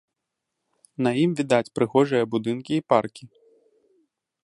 На 1.09 1.13
ім 1.25 1.31
відаць 1.41 1.73
прыгожыя 1.81 2.23
будынкі 2.35 2.73
і 2.81 2.85
паркі. 2.95 3.23